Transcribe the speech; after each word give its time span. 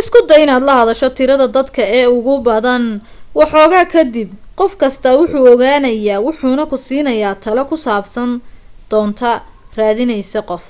isku 0.00 0.18
day 0.28 0.40
inaad 0.44 0.64
la 0.68 0.74
hadasho 0.78 1.08
tirada 1.18 1.46
dadka 1.56 1.82
ee 1.98 2.06
ugu 2.16 2.34
badan 2.46 2.84
waxoogaa 3.38 3.86
ka 3.92 4.00
dib 4.14 4.30
qof 4.58 4.72
kastaa 4.82 5.14
wuu 5.18 5.30
ku 5.32 5.38
ogaanaya 5.52 6.16
wuxuna 6.26 6.62
ku 6.70 6.76
siinayaa 6.86 7.40
talo 7.44 7.62
ku 7.70 7.76
saabsan 7.86 8.30
doonta 8.90 9.30
raadinaysa 9.76 10.40
qof 10.50 10.64